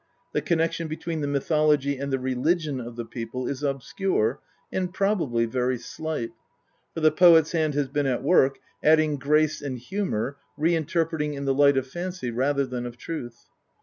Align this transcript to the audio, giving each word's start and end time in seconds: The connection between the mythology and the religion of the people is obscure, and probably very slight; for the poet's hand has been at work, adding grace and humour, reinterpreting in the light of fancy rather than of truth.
The 0.31 0.41
connection 0.41 0.87
between 0.87 1.21
the 1.21 1.27
mythology 1.27 1.99
and 1.99 2.11
the 2.11 2.17
religion 2.17 2.81
of 2.81 2.95
the 2.95 3.05
people 3.05 3.45
is 3.47 3.61
obscure, 3.61 4.39
and 4.71 4.91
probably 4.91 5.45
very 5.45 5.77
slight; 5.77 6.31
for 6.95 7.01
the 7.01 7.11
poet's 7.11 7.51
hand 7.51 7.75
has 7.75 7.87
been 7.87 8.07
at 8.07 8.23
work, 8.23 8.57
adding 8.83 9.17
grace 9.19 9.61
and 9.61 9.77
humour, 9.77 10.37
reinterpreting 10.59 11.35
in 11.35 11.45
the 11.45 11.53
light 11.53 11.77
of 11.77 11.85
fancy 11.85 12.31
rather 12.31 12.65
than 12.65 12.87
of 12.87 12.97
truth. 12.97 13.45